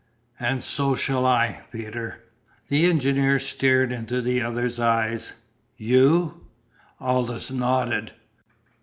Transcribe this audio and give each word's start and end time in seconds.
"And 0.39 0.63
so 0.63 0.95
shall 0.95 1.27
I, 1.27 1.61
Peter." 1.71 2.23
The 2.69 2.87
engineer 2.89 3.39
stared 3.39 3.91
into 3.91 4.19
the 4.19 4.41
other's 4.41 4.79
eyes. 4.79 5.33
"You" 5.77 6.47
Aldous 6.99 7.51
nodded. 7.51 8.11